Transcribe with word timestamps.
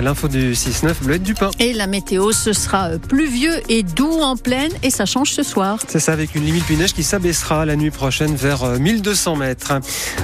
L'info 0.00 0.28
du 0.28 0.54
6-9, 0.54 0.94
Bleuette 1.02 1.22
du 1.22 1.34
pain. 1.34 1.50
Et 1.58 1.72
la 1.72 1.86
météo, 1.86 2.32
ce 2.32 2.52
sera 2.52 2.90
pluvieux 2.98 3.60
et 3.68 3.82
doux 3.82 4.20
en 4.20 4.36
pleine 4.36 4.72
et 4.82 4.90
ça 4.90 5.04
change 5.04 5.32
ce 5.32 5.42
soir. 5.42 5.78
C'est 5.88 6.00
ça, 6.00 6.12
avec 6.12 6.34
une 6.34 6.44
limite 6.44 6.66
du 6.66 6.76
neige 6.76 6.94
qui 6.94 7.02
s'abaissera 7.02 7.66
la 7.66 7.76
nuit 7.76 7.90
prochaine 7.90 8.34
vers 8.34 8.64
1200 8.64 9.36
mètres. 9.36 9.72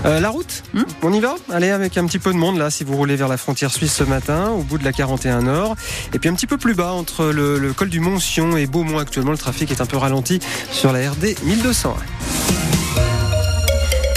Euh, 0.04 0.20
la 0.20 0.30
route, 0.30 0.62
hmm 0.74 0.84
on 1.02 1.12
y 1.12 1.20
va? 1.20 1.36
Allez, 1.52 1.70
avec 1.70 1.98
un 1.98 2.06
petit 2.06 2.18
peu 2.18 2.32
de 2.32 2.38
monde 2.38 2.58
là, 2.58 2.70
si 2.70 2.84
vous 2.84 2.96
roulez 2.96 3.16
vers 3.16 3.28
la 3.28 3.36
frontière 3.36 3.72
suisse 3.72 3.94
ce 3.94 4.04
matin, 4.04 4.50
au 4.50 4.62
bout 4.62 4.78
de 4.78 4.84
la 4.84 4.92
41 4.92 5.42
Nord. 5.42 5.77
Et 6.15 6.19
puis 6.19 6.29
un 6.29 6.35
petit 6.35 6.47
peu 6.47 6.56
plus 6.56 6.74
bas, 6.74 6.93
entre 6.93 7.27
le, 7.27 7.58
le 7.58 7.72
col 7.72 7.88
du 7.88 8.01
Mont-Sion 8.01 8.56
et 8.56 8.67
Beaumont 8.67 8.99
actuellement, 8.99 9.33
le 9.33 9.38
trafic 9.38 9.71
est 9.71 9.81
un 9.81 9.87
peu 9.87 9.99
ralenti 9.99 10.40
sur 10.72 10.93
la 10.93 11.11
RD 11.11 11.37
1200. 11.45 11.97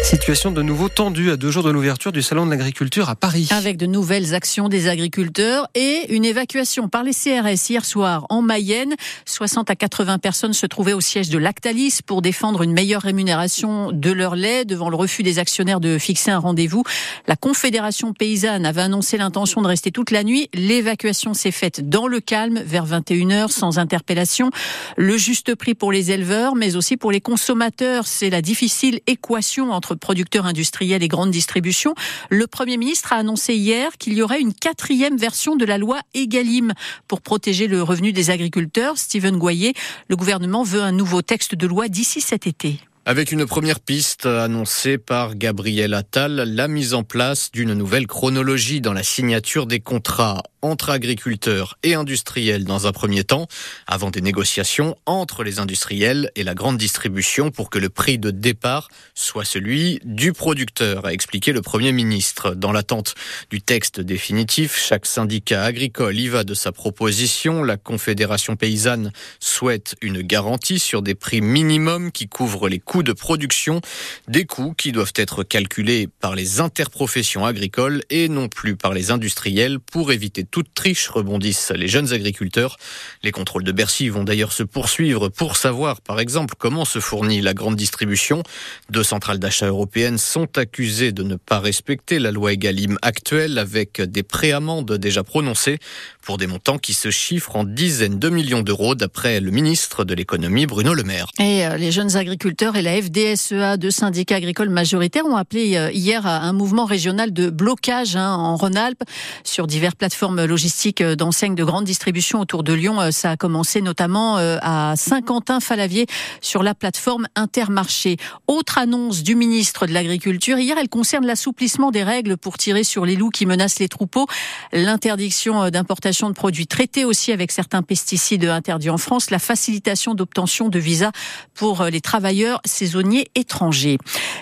Situation 0.09 0.49
de 0.49 0.63
nouveau 0.63 0.89
tendue 0.89 1.29
à 1.29 1.37
deux 1.37 1.51
jours 1.51 1.61
de 1.61 1.69
l'ouverture 1.69 2.11
du 2.11 2.23
Salon 2.23 2.47
de 2.47 2.49
l'agriculture 2.49 3.09
à 3.09 3.15
Paris. 3.15 3.47
Avec 3.51 3.77
de 3.77 3.85
nouvelles 3.85 4.33
actions 4.33 4.67
des 4.67 4.87
agriculteurs 4.87 5.67
et 5.75 6.07
une 6.09 6.25
évacuation 6.25 6.89
par 6.89 7.03
les 7.03 7.13
CRS 7.13 7.69
hier 7.69 7.85
soir 7.85 8.25
en 8.31 8.41
Mayenne. 8.41 8.95
60 9.25 9.69
à 9.69 9.75
80 9.75 10.17
personnes 10.17 10.53
se 10.53 10.65
trouvaient 10.65 10.93
au 10.93 10.99
siège 10.99 11.29
de 11.29 11.37
Lactalis 11.37 11.99
pour 12.03 12.23
défendre 12.23 12.63
une 12.63 12.73
meilleure 12.73 13.03
rémunération 13.03 13.91
de 13.91 14.09
leur 14.09 14.35
lait 14.35 14.65
devant 14.65 14.89
le 14.89 14.95
refus 14.95 15.21
des 15.21 15.37
actionnaires 15.37 15.79
de 15.79 15.99
fixer 15.99 16.31
un 16.31 16.39
rendez-vous. 16.39 16.81
La 17.27 17.35
Confédération 17.35 18.11
paysanne 18.11 18.65
avait 18.65 18.81
annoncé 18.81 19.15
l'intention 19.15 19.61
de 19.61 19.67
rester 19.67 19.91
toute 19.91 20.09
la 20.09 20.23
nuit. 20.23 20.49
L'évacuation 20.55 21.35
s'est 21.35 21.51
faite 21.51 21.87
dans 21.87 22.07
le 22.07 22.19
calme 22.19 22.59
vers 22.65 22.87
21h 22.87 23.49
sans 23.49 23.77
interpellation. 23.77 24.49
Le 24.97 25.17
juste 25.17 25.53
prix 25.53 25.75
pour 25.75 25.91
les 25.91 26.09
éleveurs 26.09 26.55
mais 26.55 26.75
aussi 26.75 26.97
pour 26.97 27.11
les 27.11 27.21
consommateurs. 27.21 28.07
C'est 28.07 28.31
la 28.31 28.41
difficile 28.41 29.01
équation 29.05 29.71
entre 29.71 29.98
producteurs 29.99 30.45
industriels 30.45 31.03
et 31.03 31.07
grandes 31.07 31.31
distributions. 31.31 31.93
Le 32.29 32.47
Premier 32.47 32.77
ministre 32.77 33.13
a 33.13 33.17
annoncé 33.17 33.55
hier 33.55 33.97
qu'il 33.97 34.13
y 34.13 34.21
aurait 34.21 34.41
une 34.41 34.53
quatrième 34.53 35.17
version 35.17 35.55
de 35.55 35.65
la 35.65 35.77
loi 35.77 35.99
Egalim 36.13 36.73
pour 37.07 37.21
protéger 37.21 37.67
le 37.67 37.83
revenu 37.83 38.11
des 38.11 38.29
agriculteurs. 38.29 38.97
Stephen 38.97 39.37
Goyer, 39.37 39.73
le 40.07 40.15
gouvernement 40.15 40.63
veut 40.63 40.81
un 40.81 40.91
nouveau 40.91 41.21
texte 41.21 41.55
de 41.55 41.67
loi 41.67 41.87
d'ici 41.87 42.21
cet 42.21 42.47
été. 42.47 42.79
Avec 43.09 43.31
une 43.31 43.47
première 43.47 43.79
piste 43.79 44.27
annoncée 44.27 44.99
par 44.99 45.33
Gabriel 45.33 45.95
Attal, 45.95 46.43
la 46.45 46.67
mise 46.67 46.93
en 46.93 47.01
place 47.01 47.51
d'une 47.51 47.73
nouvelle 47.73 48.05
chronologie 48.05 48.81
dans 48.81 48.93
la 48.93 49.01
signature 49.01 49.65
des 49.65 49.79
contrats 49.79 50.43
entre 50.61 50.89
agriculteurs 50.89 51.77
et 51.83 51.95
industriels 51.95 52.65
dans 52.65 52.85
un 52.85 52.91
premier 52.91 53.23
temps, 53.23 53.47
avant 53.87 54.11
des 54.11 54.21
négociations 54.21 54.95
entre 55.05 55.43
les 55.43 55.59
industriels 55.59 56.31
et 56.35 56.43
la 56.43 56.53
grande 56.53 56.77
distribution 56.77 57.49
pour 57.49 57.69
que 57.69 57.79
le 57.79 57.89
prix 57.89 58.19
de 58.19 58.29
départ 58.29 58.89
soit 59.15 59.45
celui 59.45 59.99
du 60.03 60.33
producteur, 60.33 61.05
a 61.05 61.13
expliqué 61.13 61.51
le 61.51 61.61
Premier 61.61 61.91
ministre. 61.91 62.55
Dans 62.55 62.71
l'attente 62.71 63.15
du 63.49 63.61
texte 63.61 63.99
définitif, 63.99 64.77
chaque 64.77 65.05
syndicat 65.05 65.63
agricole 65.63 66.19
y 66.19 66.27
va 66.27 66.43
de 66.43 66.53
sa 66.53 66.71
proposition. 66.71 67.63
La 67.63 67.77
Confédération 67.77 68.55
paysanne 68.55 69.11
souhaite 69.39 69.95
une 70.01 70.21
garantie 70.21 70.79
sur 70.79 71.01
des 71.01 71.15
prix 71.15 71.41
minimums 71.41 72.11
qui 72.11 72.27
couvrent 72.27 72.69
les 72.69 72.79
coûts 72.79 72.98
de 73.03 73.13
production, 73.13 73.81
des 74.27 74.45
coûts 74.45 74.73
qui 74.77 74.91
doivent 74.91 75.13
être 75.15 75.43
calculés 75.43 76.07
par 76.19 76.35
les 76.35 76.59
interprofessions 76.59 77.45
agricoles 77.45 78.03
et 78.09 78.29
non 78.29 78.47
plus 78.47 78.75
par 78.75 78.93
les 78.93 79.11
industriels 79.11 79.79
pour 79.79 80.11
éviter 80.11 80.43
toute 80.43 80.73
triche, 80.73 81.09
rebondissent 81.09 81.71
les 81.75 81.87
jeunes 81.87 82.13
agriculteurs. 82.13 82.77
Les 83.23 83.31
contrôles 83.31 83.63
de 83.63 83.71
Bercy 83.71 84.09
vont 84.09 84.23
d'ailleurs 84.23 84.53
se 84.53 84.63
poursuivre 84.63 85.29
pour 85.29 85.57
savoir, 85.57 86.01
par 86.01 86.19
exemple, 86.19 86.55
comment 86.57 86.85
se 86.85 86.99
fournit 86.99 87.41
la 87.41 87.53
grande 87.53 87.75
distribution. 87.75 88.43
Deux 88.89 89.03
centrales 89.03 89.39
d'achat 89.39 89.67
européennes 89.67 90.17
sont 90.17 90.57
accusées 90.57 91.11
de 91.11 91.23
ne 91.23 91.35
pas 91.35 91.59
respecter 91.59 92.19
la 92.19 92.31
loi 92.31 92.53
Egalim 92.53 92.97
actuelle 93.01 93.57
avec 93.57 94.01
des 94.01 94.23
préamendes 94.23 94.93
déjà 94.93 95.23
prononcées 95.23 95.79
pour 96.21 96.37
des 96.37 96.47
montants 96.47 96.77
qui 96.77 96.93
se 96.93 97.11
chiffrent 97.11 97.55
en 97.55 97.63
dizaines 97.63 98.19
de 98.19 98.29
millions 98.29 98.61
d'euros 98.61 98.95
d'après 98.95 99.39
le 99.39 99.51
ministre 99.51 100.03
de 100.05 100.13
l'économie 100.13 100.65
Bruno 100.65 100.93
Le 100.93 101.03
Maire. 101.03 101.27
Et 101.39 101.65
euh, 101.65 101.77
les 101.77 101.91
jeunes 101.91 102.15
agriculteurs 102.15 102.75
la 102.81 103.01
FDSEA, 103.01 103.77
deux 103.77 103.91
syndicats 103.91 104.35
agricoles 104.35 104.69
majoritaires, 104.69 105.25
ont 105.25 105.35
appelé 105.35 105.75
euh, 105.75 105.91
hier 105.91 106.25
à 106.25 106.41
un 106.41 106.53
mouvement 106.53 106.85
régional 106.85 107.33
de 107.33 107.49
blocage 107.49 108.15
hein, 108.15 108.35
en 108.35 108.55
Rhône-Alpes 108.55 109.03
sur 109.43 109.67
diverses 109.67 109.95
plateformes 109.95 110.45
logistiques 110.45 111.01
euh, 111.01 111.15
d'enseignes 111.15 111.55
de 111.55 111.63
grande 111.63 111.85
distribution 111.85 112.39
autour 112.39 112.63
de 112.63 112.73
Lyon. 112.73 113.11
Ça 113.11 113.31
a 113.31 113.37
commencé 113.37 113.81
notamment 113.81 114.37
à 114.37 114.95
Saint-Quentin-Falavier 114.95 116.05
sur 116.41 116.63
la 116.63 116.75
plateforme 116.75 117.27
Intermarché. 117.35 118.17
Autre 118.47 118.77
annonce 118.77 119.23
du 119.23 119.35
ministre 119.35 119.87
de 119.87 119.93
l'Agriculture, 119.93 120.57
hier 120.57 120.77
elle 120.79 120.89
concerne 120.89 121.25
l'assouplissement 121.25 121.91
des 121.91 122.03
règles 122.03 122.37
pour 122.37 122.57
tirer 122.57 122.83
sur 122.83 123.05
les 123.05 123.15
loups 123.15 123.29
qui 123.29 123.45
menacent 123.45 123.79
les 123.79 123.89
troupeaux, 123.89 124.27
l'interdiction 124.73 125.69
d'importation 125.69 126.29
de 126.29 126.33
produits 126.33 126.67
traités 126.67 127.05
aussi 127.05 127.31
avec 127.31 127.51
certains 127.51 127.81
pesticides 127.81 128.45
interdits 128.45 128.89
en 128.89 128.97
France, 128.97 129.31
la 129.31 129.39
facilitation 129.39 130.13
d'obtention 130.13 130.69
de 130.69 130.79
visas 130.79 131.11
pour 131.53 131.81
euh, 131.81 131.89
les 131.89 132.01
travailleurs 132.01 132.61
saisonniers 132.69 133.27
étrangers. 133.35 133.97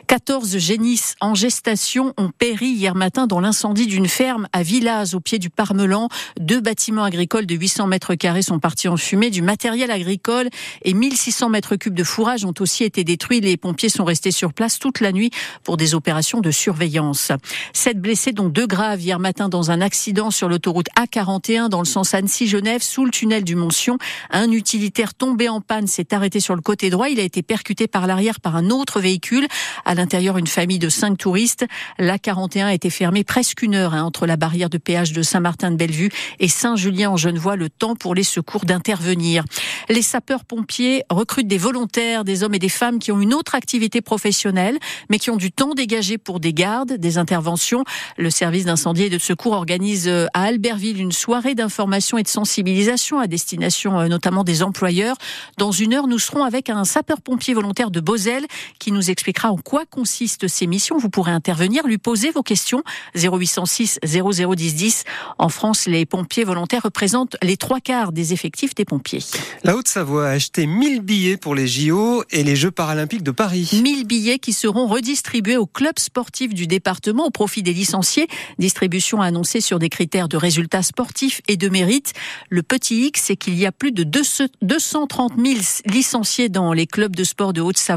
14 0.07 0.57
génisses 0.57 1.15
en 1.21 1.35
gestation 1.35 2.13
ont 2.17 2.29
péri 2.29 2.67
hier 2.67 2.95
matin 2.95 3.27
dans 3.27 3.39
l'incendie 3.39 3.88
d'une 3.88 4.07
ferme 4.07 4.47
à 4.53 4.63
Villaz, 4.63 5.15
au 5.15 5.19
pied 5.19 5.39
du 5.39 5.49
Parmelan. 5.49 6.09
Deux 6.39 6.61
bâtiments 6.61 7.03
agricoles 7.03 7.45
de 7.45 7.55
800 7.55 7.88
mètres 7.88 8.15
carrés 8.15 8.41
sont 8.41 8.59
partis 8.59 8.88
en 8.88 8.97
fumée. 8.97 9.29
Du 9.29 9.41
matériel 9.41 9.91
agricole 9.91 10.49
et 10.83 10.93
1600 10.93 11.49
mètres 11.49 11.75
cubes 11.75 11.93
de 11.93 12.03
fourrage 12.03 12.45
ont 12.45 12.53
aussi 12.59 12.83
été 12.83 13.03
détruits. 13.03 13.41
Les 13.41 13.57
pompiers 13.57 13.89
sont 13.89 14.05
restés 14.05 14.31
sur 14.31 14.53
place 14.53 14.79
toute 14.79 14.99
la 14.99 15.11
nuit 15.11 15.31
pour 15.63 15.77
des 15.77 15.95
opérations 15.95 16.41
de 16.41 16.51
surveillance. 16.51 17.31
Sept 17.73 17.99
blessés, 17.99 18.31
dont 18.31 18.49
deux 18.49 18.67
graves, 18.67 19.01
hier 19.01 19.19
matin 19.19 19.49
dans 19.49 19.71
un 19.71 19.81
accident 19.81 20.31
sur 20.31 20.49
l'autoroute 20.49 20.88
A41 20.97 21.69
dans 21.69 21.79
le 21.79 21.85
sens 21.85 22.13
Annecy-Genève, 22.13 22.81
sous 22.81 23.05
le 23.05 23.11
tunnel 23.11 23.44
du 23.44 23.55
Montsion. 23.55 23.97
Un 24.31 24.51
utilitaire 24.51 25.13
tombé 25.13 25.49
en 25.49 25.61
panne 25.61 25.88
s'est 25.88 26.13
arrêté 26.13 26.39
sur 26.39 26.55
le 26.55 26.61
côté 26.61 26.89
droit. 26.89 27.09
Il 27.09 27.19
a 27.19 27.23
été 27.23 27.41
percuté 27.44 27.88
par 27.88 28.07
par 28.41 28.55
un 28.55 28.69
autre 28.69 29.00
véhicule. 29.00 29.47
À 29.85 29.94
l'intérieur, 29.95 30.38
une 30.38 30.47
famille 30.47 30.79
de 30.79 30.89
cinq 30.89 31.17
touristes. 31.17 31.66
La 32.00 32.17
41 32.17 32.67
a 32.67 32.73
été 32.73 32.89
fermée 32.89 33.23
presque 33.23 33.61
une 33.61 33.75
heure 33.75 33.94
hein, 33.94 34.03
entre 34.03 34.25
la 34.25 34.38
barrière 34.38 34.69
de 34.69 34.78
péage 34.78 35.13
de 35.13 35.22
Saint-Martin-de-Bellevue 35.22 36.09
et 36.39 36.47
Saint-Julien-en-Genevois, 36.47 37.56
le 37.56 37.69
temps 37.69 37.95
pour 37.95 38.16
les 38.16 38.23
secours 38.23 38.66
d'intervenir. 38.66 39.44
Les 39.89 40.01
sapeurs-pompiers 40.01 41.03
recrutent 41.09 41.47
des 41.47 41.57
volontaires, 41.59 42.23
des 42.23 42.44
hommes 42.44 42.56
et 42.56 42.59
des 42.59 42.69
femmes 42.69 43.00
qui 43.00 43.11
ont 43.11 43.22
une 43.22 43.33
autre 43.33 43.53
activité 43.53 44.01
professionnelle, 44.01 44.79
mais 45.09 45.19
qui 45.19 45.29
ont 45.29 45.38
du 45.38 45.51
temps 45.51 45.75
dégagé 45.75 46.17
pour 46.17 46.39
des 46.39 46.53
gardes, 46.53 46.94
des 46.94 47.17
interventions. 47.17 47.83
Le 48.17 48.31
service 48.31 48.66
d'incendie 48.66 49.03
et 49.03 49.09
de 49.09 49.19
secours 49.19 49.53
organise 49.53 50.07
euh, 50.07 50.25
à 50.33 50.44
Albertville 50.44 51.00
une 51.00 51.11
soirée 51.11 51.53
d'information 51.53 52.17
et 52.17 52.23
de 52.23 52.27
sensibilisation 52.27 53.19
à 53.19 53.27
destination 53.27 54.00
euh, 54.00 54.07
notamment 54.07 54.44
des 54.44 54.63
employeurs. 54.63 55.17
Dans 55.57 55.72
une 55.72 55.94
heure, 55.94 56.07
nous 56.07 56.19
serons 56.19 56.44
avec 56.44 56.69
un 56.69 56.83
sapeur-pompier 56.83 57.53
volontaire 57.53 57.91
de 57.91 58.00
Bozelle 58.07 58.47
qui 58.79 58.94
nous 58.94 59.12
expliquera 59.12 59.51
en 59.51 59.57
quoi 59.57 59.84
consistent 59.85 60.47
ces 60.47 60.66
missions. 60.66 60.97
Vous 60.97 61.09
pourrez 61.09 61.34
intervenir, 61.34 61.85
lui 61.85 61.97
poser 61.97 62.31
vos 62.31 62.41
questions. 62.41 62.81
0806 63.16 64.00
0010 64.06 64.75
10. 64.75 65.03
En 65.38 65.50
France, 65.50 65.88
les 65.88 66.06
pompiers 66.06 66.45
volontaires 66.45 66.84
représentent 66.84 67.35
les 67.44 67.57
trois 67.57 67.81
quarts 67.81 68.13
des 68.13 68.31
effectifs 68.31 68.73
des 68.75 68.85
pompiers. 68.85 69.19
La 69.66 69.75
Haute-Savoie 69.75 70.29
a 70.29 70.31
acheté 70.31 70.68
1000 70.68 71.01
billets 71.01 71.35
pour 71.35 71.53
les 71.53 71.68
JO 71.68 72.23
et 72.31 72.45
les 72.45 72.56
Jeux 72.56 72.72
paralympiques 72.72 73.23
de 73.23 73.31
Paris. 73.31 73.69
1000 73.73 74.07
billets 74.07 74.39
qui 74.39 74.53
seront 74.53 74.88
redistribués 74.88 75.57
aux 75.57 75.66
clubs 75.66 76.00
sportifs 76.00 76.53
du 76.53 76.66
département 76.66 77.25
au 77.25 77.29
profit 77.29 77.62
des 77.62 77.74
licenciés. 77.74 78.29
Distribution 78.57 79.19
annoncée 79.22 79.59
sur 79.59 79.79
des 79.79 79.89
critères 79.89 80.29
de 80.29 80.38
résultats 80.38 80.84
sportifs 80.84 81.41
et 81.50 81.57
de 81.57 81.68
mérite. 81.68 82.13
Le 82.50 82.63
petit 82.63 83.07
X, 83.07 83.24
c'est 83.25 83.35
qu'il 83.35 83.56
y 83.56 83.66
a 83.66 83.74
plus 83.74 83.91
de 83.91 84.03
230 84.03 85.34
000 85.38 85.59
licenciés 85.88 86.47
dans 86.47 86.72
les 86.72 86.88
clubs 86.88 87.13
de 87.13 87.25
sport 87.25 87.51
de 87.51 87.59
Haute-Savoie. 87.59 87.97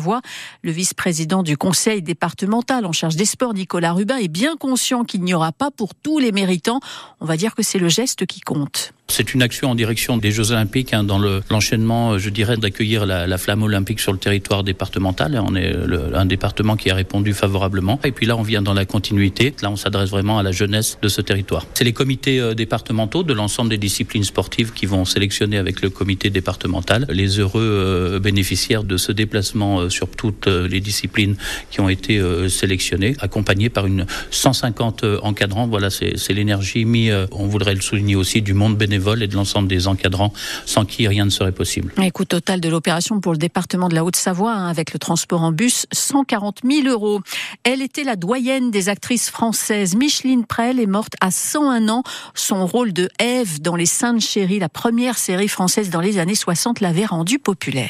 Le 0.63 0.71
vice-président 0.71 1.43
du 1.43 1.57
conseil 1.57 2.03
départemental 2.03 2.87
en 2.87 2.93
charge 2.93 3.17
des 3.17 3.25
sports, 3.25 3.55
Nicolas 3.55 3.93
Rubin, 3.93 4.17
est 4.17 4.29
bien 4.29 4.57
conscient 4.57 5.05
qu'il 5.05 5.23
n'y 5.23 5.35
aura 5.35 5.53
pas 5.53 5.71
pour 5.71 5.95
tous 5.95 6.19
les 6.19 6.33
méritants. 6.33 6.81
On 7.21 7.27
va 7.27 7.37
dire 7.37 7.55
que 7.55 7.63
c'est 7.63 7.79
le 7.79 7.89
geste 7.89 8.27
qui 8.27 8.41
compte. 8.41 8.93
C'est 9.11 9.35
une 9.35 9.43
action 9.43 9.71
en 9.71 9.75
direction 9.75 10.19
des 10.19 10.31
Jeux 10.31 10.53
Olympiques, 10.53 10.95
hein, 10.95 11.03
dans 11.03 11.19
l'enchaînement, 11.51 12.17
je 12.17 12.31
dirais, 12.31 12.57
d'accueillir 12.57 13.07
la, 13.07 13.39
flamme 13.39 13.65
olympique 13.65 13.99
sur 13.99 14.13
le 14.13 14.19
territoire 14.19 14.63
départemental. 14.63 15.41
On 15.45 15.57
est 15.57 15.75
un 16.15 16.27
département 16.27 16.77
qui 16.77 16.91
a 16.91 16.95
répondu 16.95 17.35
favorablement. 17.35 17.99
Et 18.05 18.13
puis 18.13 18.25
là, 18.25 18.37
on 18.37 18.43
vient 18.43 18.63
dans 18.63 18.73
la 18.73 18.85
continuité. 18.85 19.53
Là, 19.63 19.71
on 19.71 19.77
s'adresse 19.77 20.11
vraiment 20.11 20.39
à 20.39 20.45
la 20.45 20.53
jeunesse 20.53 20.97
de 21.03 21.09
ce 21.09 21.21
territoire. 21.21 21.67
C'est 21.75 21.83
les 21.83 21.93
comités 21.93 22.39
euh, 22.39 22.55
départementaux 22.55 23.25
de 23.25 23.33
l'ensemble 23.33 23.71
des 23.71 23.79
disciplines 23.79 24.23
sportives 24.23 24.73
qui 24.73 24.87
vont 24.87 25.05
sélectionner 25.05 25.59
avec 25.59 25.83
le 25.83 25.91
comité 25.91 26.31
départemental 26.31 27.07
les 27.09 27.41
heureux 27.41 27.61
euh, 27.63 28.21
bénéficiaires 28.21 28.85
de 28.85 28.97
ce 28.97 29.11
déplacement 29.11 29.81
euh, 29.81 29.89
sur 29.89 30.09
toutes 30.09 30.47
les 30.47 30.81
disciplines 30.81 31.37
qui 31.71 31.81
ont 31.81 31.89
été 31.89 32.21
sélectionnées, 32.49 33.17
accompagnés 33.21 33.69
par 33.69 33.87
une 33.87 34.07
150 34.31 35.05
encadrants. 35.23 35.67
Voilà, 35.67 35.91
c'est 35.91 36.33
l'énergie 36.33 36.85
mis, 36.85 37.11
on 37.33 37.47
voudrait 37.47 37.75
le 37.75 37.81
souligner 37.81 38.17
aussi, 38.17 38.43
du 38.43 38.55
monde 38.55 38.77
bénévole 38.77 39.00
bénévoles 39.01 39.23
et 39.23 39.27
de 39.27 39.35
l'ensemble 39.35 39.69
des 39.69 39.89
encadrants, 39.89 40.33
sans 40.67 40.85
qui 40.85 41.09
rien 41.09 41.25
ne 41.25 41.31
serait 41.31 41.53
possible. 41.53 41.93
Un 41.97 42.11
coût 42.11 42.25
total 42.25 42.61
de 42.61 42.69
l'opération 42.69 43.21
pour 43.21 43.33
le 43.33 43.39
département 43.39 43.89
de 43.89 43.95
la 43.95 44.05
Haute-Savoie, 44.05 44.53
hein, 44.53 44.69
avec 44.69 44.93
le 44.93 44.99
transport 44.99 45.43
en 45.43 45.53
bus, 45.53 45.87
140 45.93 46.61
000 46.65 46.89
euros. 46.89 47.21
Elle 47.65 47.83
était 47.83 48.05
la 48.05 48.17
doyenne 48.17 48.71
des 48.71 48.89
actrices 48.89 49.31
françaises. 49.31 49.97
Micheline 49.97 50.45
Prel 50.45 50.79
est 50.79 50.87
morte 50.87 51.15
à 51.21 51.31
101 51.31 51.89
ans. 51.89 52.03
Son 52.35 52.67
rôle 52.67 52.93
de 52.93 53.09
Ève 53.19 53.61
dans 53.61 53.77
Les 53.77 53.87
Saintes 53.87 54.21
Chéries, 54.21 54.59
la 54.59 54.69
première 54.69 55.19
série 55.19 55.49
française 55.49 55.91
dans 55.91 56.01
les 56.01 56.19
années 56.19 56.35
60, 56.35 56.81
l'avait 56.81 57.07
rendue 57.07 57.39
populaire. 57.39 57.89